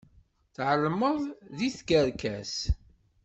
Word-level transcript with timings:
Tɛelmeḍ 0.55 1.19
d 1.57 1.57
tikerkas. 1.59 2.55